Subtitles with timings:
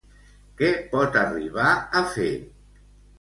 [0.61, 2.31] Què pot arribar a fer?